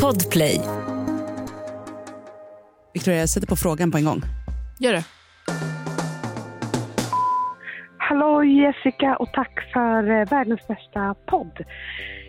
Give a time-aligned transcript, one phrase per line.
[0.00, 0.60] Podplay.
[2.94, 4.20] Victoria, jag sätter på frågan på en gång.
[4.80, 5.04] Gör det.
[7.98, 11.64] Hallå Jessica och tack för eh, världens bästa podd.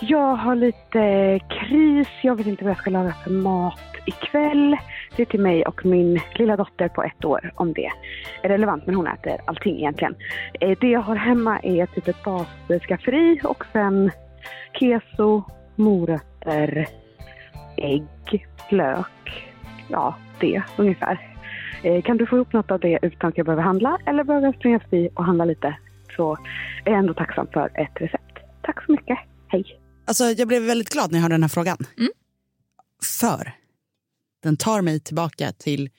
[0.00, 4.76] Jag har lite kris, jag vet inte vad jag ska laga för mat ikväll.
[5.16, 7.90] Det är till mig och min lilla dotter på ett år om det
[8.42, 10.14] är relevant, men hon äter allting egentligen.
[10.60, 14.10] Eh, Det jag har hemma är typ ett basskafferi och sen
[14.80, 15.42] keso,
[15.76, 16.88] morötter,
[17.76, 19.06] ägg, lök.
[19.88, 21.36] Ja, det ungefär.
[21.82, 24.46] Eh, Kan du få ihop något av det utan att jag behöver handla eller behöver
[24.46, 25.76] jag springa förbi och handla lite
[26.16, 26.32] så
[26.84, 28.38] är jag ändå tacksam för ett recept.
[28.62, 29.18] Tack så mycket.
[29.48, 29.64] Hej!
[30.06, 31.76] Alltså, jag blev väldigt glad när jag hörde den här frågan.
[33.20, 33.52] För
[34.42, 35.90] den tar mig tillbaka till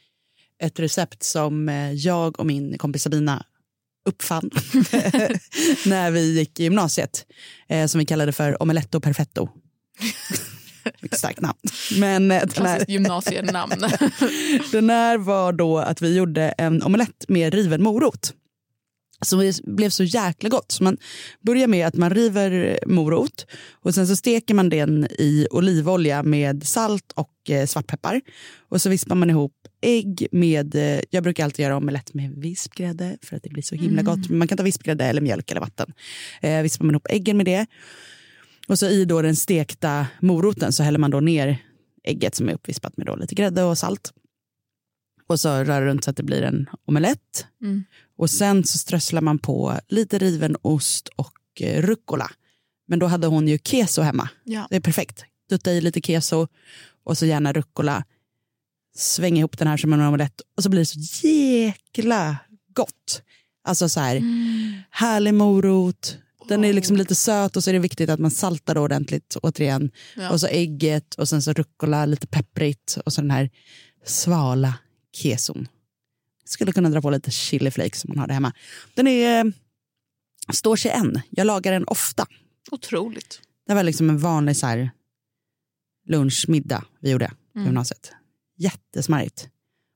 [0.63, 3.45] ett recept som eh, jag och min kompis Sabina
[4.09, 4.49] uppfann
[5.85, 7.25] när vi gick i gymnasiet.
[7.67, 9.49] Eh, som vi kallade för omeletto perfetto.
[11.01, 11.59] Mycket starkt namn.
[11.99, 13.73] Men eh, den här, gymnasienamn.
[14.71, 18.33] den här var då att vi gjorde en omelett med riven morot.
[19.21, 20.71] Som blev så jäkla gott.
[20.71, 20.97] Så man
[21.41, 26.67] börjar med att man river morot och sen så steker man den i olivolja med
[26.67, 28.21] salt och eh, svartpeppar.
[28.69, 33.17] Och så vispar man ihop ägg med, eh, jag brukar alltid göra omelett med vispgrädde
[33.21, 34.29] för att det blir så himla gott.
[34.29, 35.93] Men man kan ta vispgrädde eller mjölk eller vatten.
[36.41, 37.65] Eh, vispar man ihop äggen med det.
[38.67, 41.57] Och så i då den stekta moroten så häller man då ner
[42.03, 44.13] ägget som är uppvispat med då lite grädde och salt.
[45.27, 47.47] Och så rör runt så att det blir en omelett.
[47.61, 47.83] Mm.
[48.17, 52.31] Och sen så strösslar man på lite riven ost och eh, rucola.
[52.87, 54.29] Men då hade hon ju keso hemma.
[54.43, 54.67] Ja.
[54.69, 55.25] Det är perfekt.
[55.49, 56.47] Dutta i lite keso
[57.03, 58.03] och så gärna rucola.
[58.95, 62.37] Sväng ihop den här som en omelett och så blir det så jäkla
[62.73, 63.21] gott.
[63.63, 64.21] Alltså så här,
[64.89, 66.17] härlig morot.
[66.47, 69.91] Den är liksom lite söt och så är det viktigt att man saltar ordentligt återigen.
[70.15, 70.29] Ja.
[70.31, 73.49] Och så ägget och sen så rucola, lite pepprigt och så den här
[74.05, 74.73] svala
[75.13, 75.67] keson.
[76.45, 78.53] Skulle kunna dra på lite chili flakes som man har det hemma.
[78.93, 79.53] Den är,
[80.53, 81.21] står sig än.
[81.29, 82.25] Jag lagar den ofta.
[82.71, 83.41] Otroligt.
[83.67, 84.91] Det var liksom en vanlig så här,
[86.07, 87.65] lunch, middag vi gjorde på Mm.
[87.67, 88.11] gymnasiet.
[88.57, 89.49] Jättesmarrigt.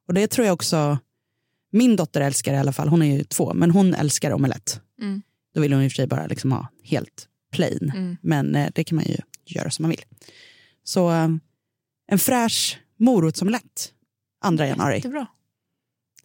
[0.07, 0.97] Och det tror jag också,
[1.71, 4.81] min dotter älskar i alla fall, hon är ju två, men hon älskar omelett.
[5.01, 5.21] Mm.
[5.53, 7.91] Då vill hon i och för sig bara liksom ha helt plain.
[7.95, 8.17] Mm.
[8.21, 10.03] Men eh, det kan man ju göra som man vill.
[10.83, 11.29] Så eh,
[12.07, 13.93] en fräsch morotsomelett
[14.57, 14.95] 2 januari.
[14.95, 15.27] Jättebra.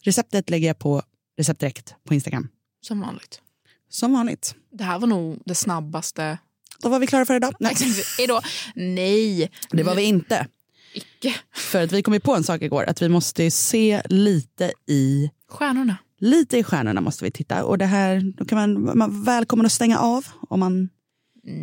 [0.02, 1.02] Receptet lägger jag på
[1.36, 2.48] Recept Direkt på Instagram.
[2.80, 3.40] Som vanligt.
[3.88, 4.54] Som vanligt.
[4.70, 6.38] Det här var nog det snabbaste.
[6.82, 7.54] Då var vi klara för idag.
[7.60, 7.74] Nej,
[8.18, 8.40] Hej då.
[8.74, 9.50] Nej.
[9.70, 10.46] det var vi inte.
[10.94, 11.34] Icke.
[11.52, 15.30] För att vi kom ju på en sak igår, att vi måste se lite i
[15.48, 15.96] Stjärnorna.
[16.24, 17.64] Lite i stjärnorna måste vi titta.
[17.64, 20.88] Och det här, då kan man, man välkommen att stänga av om man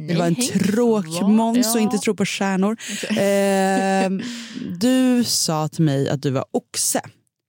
[0.07, 2.77] vill vara en tråkmåns och inte tro på stjärnor.
[3.09, 4.25] Eh,
[4.79, 7.01] du sa till mig att du var oxe.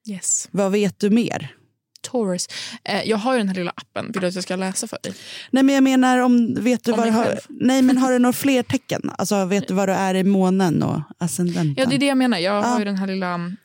[0.09, 0.49] Yes.
[0.51, 1.55] Vad vet du mer?
[2.11, 2.49] Taurus.
[2.85, 4.11] Eh, jag har ju den här lilla appen.
[4.13, 5.13] Vill du att jag ska läsa för dig?
[5.51, 8.19] Nej men jag menar om, vet du Om vad du har, nej men har du
[8.19, 9.11] några fler tecken?
[9.19, 11.75] Alltså vet du vad du är i månen och ascendenten?
[11.77, 12.39] Ja, det är det jag menar.
[12.39, 12.67] Jag Ja.
[12.67, 13.57] har ju den här lilla um,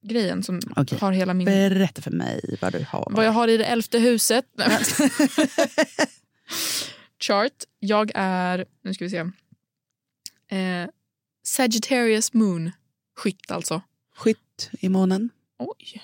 [0.00, 0.98] co-star-grejen som Okej.
[0.98, 1.44] har hela min...
[1.44, 3.08] Berätta för mig vad du har.
[3.10, 4.44] Vad jag har i det elfte huset.
[7.20, 7.52] Chart.
[7.78, 9.18] Jag är, nu ska vi se.
[10.56, 10.88] Eh,
[11.42, 12.70] Sagittarius moon.
[13.16, 13.82] Skytt alltså.
[14.16, 15.30] Skytt i månen.
[15.58, 16.02] Oj.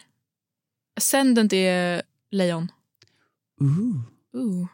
[0.96, 2.72] Ascendant är lejon.
[3.60, 4.00] Ooh.
[4.32, 4.66] Ooh.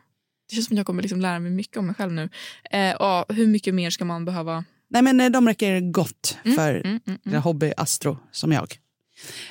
[0.49, 2.29] Det känns som att jag kommer liksom lära mig mycket om mig själv nu.
[2.71, 4.65] Eh, ja, hur mycket mer ska man behöva?
[4.89, 7.19] Nej men eh, de räcker gott Mm, för mm, mm.
[7.27, 7.43] mm.
[7.43, 8.79] hobby astro som jag.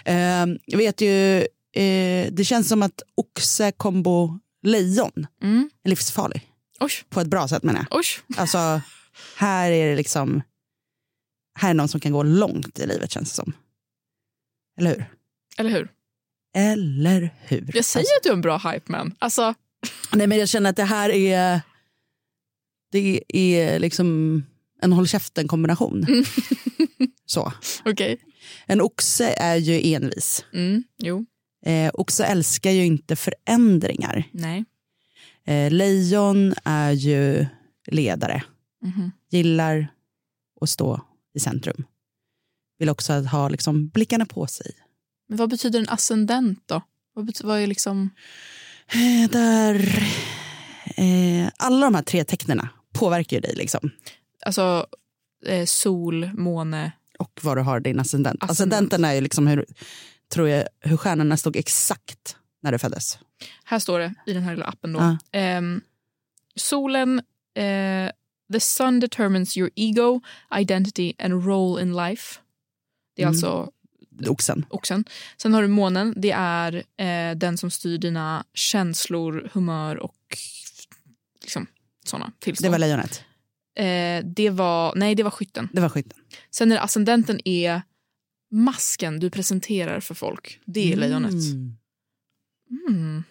[0.05, 1.37] Eh, jag vet ju,
[1.75, 5.69] eh, det känns som att oxe kombo lejon Mm.
[5.83, 6.47] är livsfarlig.
[6.79, 7.97] Oj, På ett bra sätt menar jag.
[7.99, 8.05] oj.
[8.37, 8.81] Alltså,
[9.37, 10.41] här är det liksom,
[11.59, 13.53] här är någon som kan gå långt i livet känns det som.
[14.79, 15.05] Eller hur?
[15.57, 15.89] Eller hur?
[16.55, 17.71] Eller hur?
[17.73, 19.15] Jag säger att du är en bra hype man.
[19.19, 19.53] Alltså,
[20.13, 21.61] Nej men jag känner att det här är,
[22.91, 24.43] det är liksom
[24.81, 26.03] en håll käften kombination.
[26.09, 26.23] Mm.
[27.25, 27.53] Så.
[27.85, 28.19] okej.
[28.65, 30.45] En oxe är ju envis.
[30.53, 31.25] Mm, jo,
[31.65, 34.23] Eh, oxe älskar ju inte förändringar.
[34.31, 34.65] nej.
[35.45, 37.45] Eh, lejon är ju
[37.87, 38.43] ledare.
[38.83, 39.11] Mhm.
[39.29, 39.87] Gillar
[40.61, 41.01] att stå
[41.33, 41.83] i centrum.
[42.79, 44.71] Vill också ha liksom blickarna på sig.
[45.27, 46.81] Men vad betyder en ascendent då?
[47.13, 48.09] Vad, betyder, vad är liksom...
[48.87, 49.75] Eh, där,
[50.97, 53.55] eh, alla de här tre tecknena påverkar ju dig.
[53.55, 53.91] Liksom.
[54.45, 54.87] Alltså
[55.45, 56.91] eh, sol, måne.
[57.21, 58.43] Och vad du har din ascendent.
[58.43, 58.51] Ascendent.
[58.51, 59.65] Ascendenten är ju liksom hur,
[60.33, 63.19] tror jag, hur stjärnorna stod exakt när du föddes.
[63.63, 64.93] Här står det i den här lilla appen.
[64.93, 64.99] Då.
[64.99, 65.17] Ja.
[65.39, 65.81] Ehm,
[66.55, 67.21] solen,
[67.55, 68.11] eh,
[68.53, 70.21] The sun determines your ego,
[70.59, 72.39] identity and role in life.
[73.15, 73.33] Det är Mm.
[73.35, 73.71] alltså
[74.27, 74.65] Oxen.
[74.69, 75.05] oxen.
[75.37, 76.13] Sen har du månen.
[76.17, 80.37] Det är eh, den som styr dina känslor, humör och
[81.41, 81.67] liksom,
[82.05, 82.71] såna Det tillstånd.
[82.71, 83.23] var lejonet.
[83.75, 85.69] Eh, det var, nej, det var skytten.
[85.73, 86.19] Det var skytten.
[86.51, 87.81] Sen är det ascendenten är
[88.51, 90.59] masken du presenterar för folk.
[90.65, 91.31] Det är lejonet.
[91.31, 91.77] Mm.
[92.89, 93.23] Mm.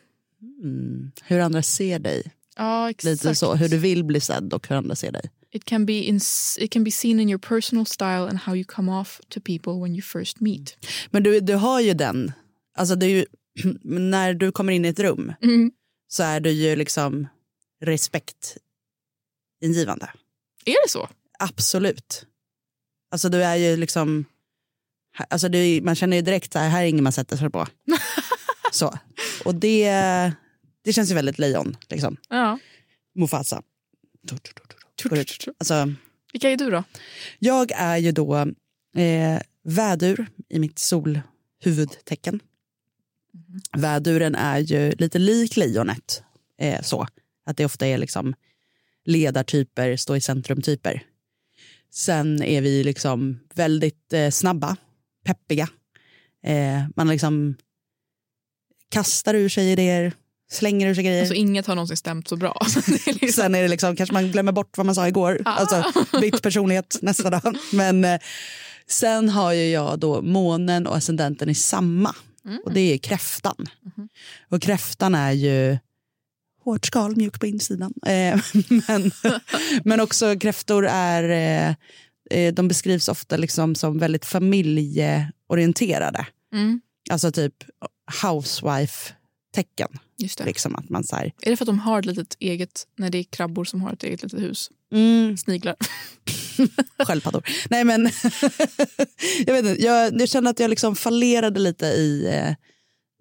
[0.63, 1.11] Mm.
[1.23, 2.23] Hur andra ser dig.
[2.57, 3.05] Ja, exakt.
[3.05, 3.55] Lite så.
[3.55, 5.31] Hur du vill bli sedd och hur andra ser dig.
[5.53, 6.21] It can, be in,
[6.59, 9.73] it can be seen in your personal style and how you come off to people
[9.73, 10.77] when you first meet.
[11.11, 12.33] Men du, du har ju den.
[12.75, 13.25] Alltså det är ju,
[14.11, 15.73] när du kommer in i ett rum Mm.
[16.09, 17.29] så är du ju liksom
[17.81, 20.11] respektingivande.
[20.65, 21.09] Är det så?
[21.39, 22.27] Absolut.
[23.11, 24.25] Alltså du är ju liksom...
[25.29, 27.67] Alltså du, man känner ju direkt att här är ingen man sätter sig på.
[28.73, 28.99] så.
[29.45, 29.91] Och det,
[30.85, 31.77] det känns ju väldigt lejon.
[31.89, 32.17] Liksom.
[32.29, 32.59] Ja.
[33.15, 33.63] Mufasa.
[35.59, 35.95] Alltså,
[36.33, 36.85] Vilka är du då?
[37.39, 38.37] jag är ju då
[38.97, 42.41] eh, vädur i mitt solhuvudtecken.
[43.77, 46.23] Väduren är ju lite lik lejonet.
[46.59, 47.07] Eh, så.
[47.47, 48.35] Att det ofta är liksom
[49.11, 51.03] ledartyper, stå i centrum-typer.
[51.93, 54.77] Sen är vi liksom väldigt eh, snabba,
[55.25, 55.69] peppiga.
[56.45, 57.57] Eh, man liksom
[58.91, 60.13] kastar ur sig idéer,
[60.51, 61.21] slänger ur sig grejer.
[61.21, 62.57] Alltså, inget har någonsin stämt så bra.
[63.07, 65.43] är liksom, Sen är det liksom, kanske man glömmer bort vad man sa igår.
[65.45, 65.85] Alltså
[66.21, 67.57] bytt personlighet nästa dag.
[67.73, 68.21] Men eh,
[68.87, 72.15] sen har ju jag då månen och ascendenten i samma.
[72.65, 73.67] Och det är kräftan.
[74.49, 75.79] Och kräftan är ju
[76.65, 77.95] hårt skal, mjuk på insidan.
[78.07, 78.41] Eh,
[78.89, 79.11] men,
[79.85, 81.75] men också kräftor är, eh,
[82.39, 86.27] eh, de beskrivs ofta liksom som väldigt familjeorienterade.
[86.53, 86.81] mm,
[87.11, 87.55] Alltså typ
[88.23, 89.89] housewife-tecken.
[90.19, 90.45] just det.
[90.45, 93.11] Liksom att man så här, Är det för att de har ett litet eget, när
[93.11, 94.71] det är krabbor som har ett eget litet hus?
[94.93, 95.77] mm, Sniglar.
[97.07, 97.43] Sköldpaddor.
[97.71, 98.03] Nej men,
[99.47, 102.29] jag, vet inte, jag, jag känner att jag liksom fallerade lite i,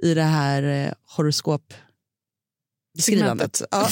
[0.04, 0.92] i det här eh,
[3.00, 3.62] horoskopbeskrivandet.
[3.72, 3.90] Ja.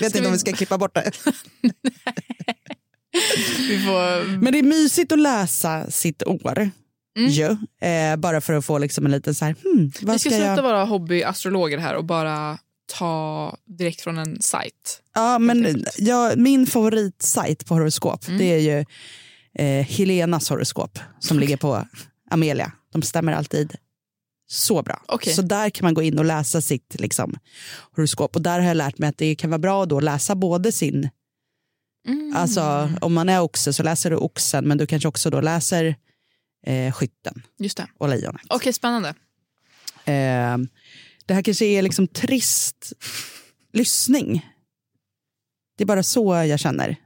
[0.00, 1.10] vet inte om vi ska klippa bort det.
[3.68, 4.36] Vi får...
[4.38, 6.70] Men det är mysigt att läsa sitt år.
[7.18, 7.30] Mm.
[7.30, 7.56] Ju,
[7.88, 10.44] eh, bara för att få liksom en liten så här, hmm, Vi ska ska sluta
[10.44, 10.62] jag...
[10.62, 12.58] vara hobbyastrologer här och bara
[12.98, 15.02] ta direkt från en sajt.
[15.14, 18.38] Ja, men jag, min favoritsajt på horoskop Mm.
[18.38, 18.84] det är ju
[19.54, 21.86] eh, Helenas horoskop som ligger på
[22.30, 22.72] Amelia.
[22.92, 23.74] De stämmer alltid
[24.50, 25.02] så bra.
[25.08, 25.32] Okej.
[25.34, 27.34] Så där kan man gå in och läsa sitt liksom,
[27.96, 28.36] horoskop.
[28.36, 30.72] Och där har jag lärt mig att det kan vara bra då att läsa både
[30.72, 31.08] sin,
[32.08, 32.36] Mm.
[32.36, 35.96] alltså om man är oxe så läser du oxen men du kanske också då läser
[36.66, 37.86] eh, skytten Just det.
[37.98, 38.42] och lejonet.
[38.48, 39.08] Okej, spännande.
[40.04, 40.58] Eh,
[41.26, 42.92] det här kanske är liksom trist
[43.72, 44.46] lyssning.
[45.78, 46.96] Det är bara så jag känner.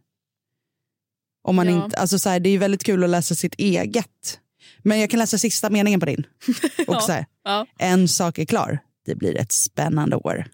[1.43, 1.85] Om man Ja.
[1.85, 4.41] inte, alltså så här, det är ju väldigt kul att läsa sitt eget.
[4.83, 6.27] Men jag kan läsa sista meningen på din.
[6.87, 7.67] Och så här, Ja.
[7.79, 10.45] en sak är klar, det blir ett spännande år.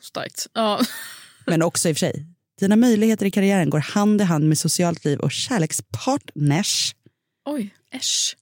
[0.00, 0.46] Starkt.
[0.52, 0.80] Ja.
[1.46, 2.26] Men också i och för sig,
[2.60, 6.94] dina möjligheter i karriären går hand i hand med socialt liv och kärlekspartners.
[7.44, 8.36] Oj, äsch.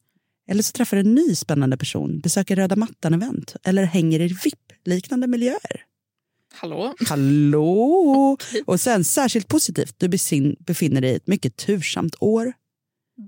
[0.51, 5.27] Eller så träffar du en ny spännande person, besöker röda mattan-event eller hänger i VIP-liknande
[5.27, 5.85] miljöer.
[6.55, 6.95] Hallå?
[7.09, 8.37] Hallå!
[8.67, 10.09] Och sen särskilt positivt, du
[10.59, 12.53] befinner dig i ett mycket tursamt år.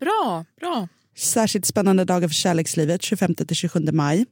[0.00, 0.88] Bra, bra.
[1.16, 4.26] Särskilt spännande dagar för kärlekslivet, 25-27 maj.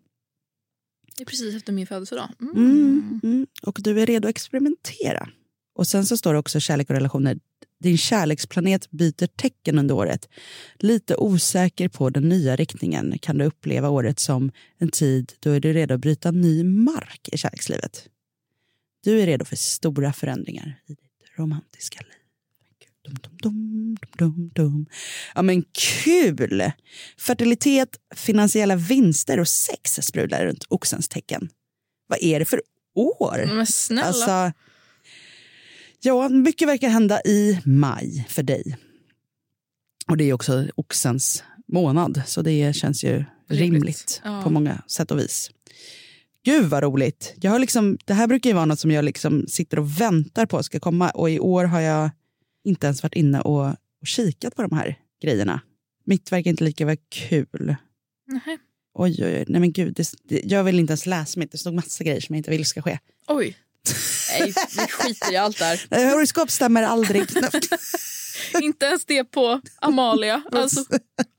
[1.17, 2.29] Det är precis efter min födelsedag.
[2.41, 2.57] Mm.
[2.57, 3.47] Mm, mm.
[3.63, 5.29] Och du är redo att experimentera.
[5.75, 7.39] Och sen så står det också kärlek och relationer.
[7.81, 10.29] Din kärleksplanet byter tecken under året.
[10.79, 15.61] Lite osäker på den nya riktningen kan du uppleva året som en tid då är
[15.61, 18.09] du redo att bryta ny mark i kärlekslivet.
[19.05, 22.24] Du är redo för stora förändringar i ditt romantiska liv.
[23.43, 24.87] Dum, dum, dum.
[25.35, 25.65] Ja men
[26.03, 26.71] kul!
[27.19, 31.49] Fertilitet, finansiella vinster och sex sprudlar runt oxens tecken.
[32.07, 32.63] Vad är det för
[32.95, 33.45] år?
[33.55, 34.07] Men snälla.
[34.07, 34.53] Alltså,
[36.01, 38.77] ja, mycket verkar hända i maj för dig.
[40.07, 43.11] Och det är också oxens månad, så det känns ju
[43.49, 44.21] rimligt, Rimligt.
[44.25, 44.43] Ja.
[44.43, 45.51] på många sätt och vis.
[46.45, 47.35] Gud vad roligt.
[47.41, 50.47] Jag har liksom, det här brukar ju vara något som jag liksom sitter och väntar
[50.47, 52.11] på ska komma och i år har jag
[52.65, 55.61] inte ens varit inne och, och kikat på de här grejerna.
[56.05, 57.77] Mitt verkar inte lika vara kul.
[58.27, 58.59] Nähä.
[58.95, 59.45] Oj, oj, oj.
[59.49, 61.53] Nej men gud, det, det, jag vill inte ens läsa mitt.
[61.53, 62.99] Det stod massa grejer som jag inte vill ska ske.
[63.29, 63.57] Oj.
[64.41, 65.87] Nej, vi skiter i allt där.
[65.91, 67.23] Nej, Horoskop stämmer aldrig.
[68.63, 70.43] Inte ens det på Amalia.
[70.53, 70.85] Alltså,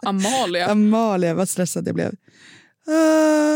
[0.06, 0.68] Amalia.
[0.68, 2.16] Amalia, vad stressad jag blev.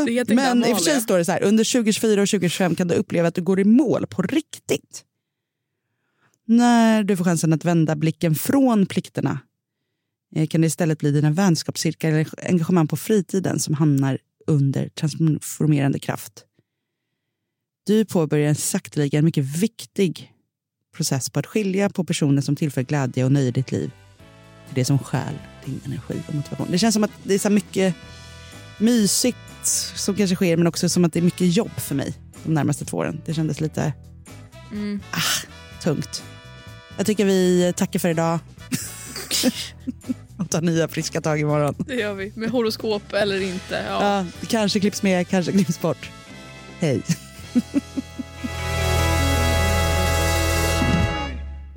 [0.09, 2.87] Inte men i och för sig står det så här, under 2024 och 2025 kan
[2.87, 5.03] du uppleva att du går i mål på riktigt.
[6.49, 9.39] När du får chansen att vända blicken från plikterna
[10.35, 15.99] eh, kan det istället bli dina vänskapscirklar eller engagemang på fritiden som hamnar under transformerande
[15.99, 16.45] kraft.
[17.85, 20.33] Du påbörjar en sakteliga en mycket viktig
[20.95, 23.91] process på att skilja på personer som tillför glädje och nöje i ditt liv.
[24.73, 25.33] Det som stjäl
[25.65, 26.67] din energi och motivation.
[26.71, 27.95] Det känns som att det är så mycket
[28.79, 29.37] mysigt
[29.95, 32.13] som kanske sker men också som att det är mycket jobb för mig
[32.43, 33.21] de närmaste två åren.
[33.25, 33.93] Det kändes lite
[34.71, 34.99] Mm.
[35.11, 35.47] ah,
[35.83, 36.23] tungt.
[36.99, 38.39] Jag tycker vi tackar för idag.
[40.39, 41.75] och tar nya friska tag imorgon.
[41.77, 42.31] Det gör vi.
[42.35, 43.85] Med horoskop eller inte.
[43.87, 44.17] Ja.
[44.17, 46.09] Ja, det kanske klipps med, kanske klipps bort.
[46.79, 47.01] Hej.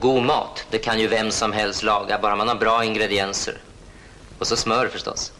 [0.00, 3.54] God mat, det kan ju vem som helst laga, bara man har bra ingredienser.
[4.38, 5.32] Och så smör förstås.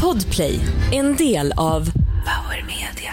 [0.00, 0.60] Podplay,
[0.92, 1.84] en del av
[2.24, 3.12] Power Media.